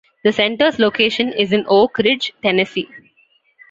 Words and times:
The 0.23 0.31
Center's 0.31 0.79
location 0.79 1.31
is 1.31 1.53
in 1.53 1.63
Oak 1.67 1.99
Ridge, 1.99 2.33
Tennessee. 2.41 2.89